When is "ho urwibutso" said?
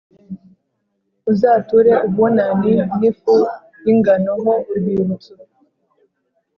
4.43-5.33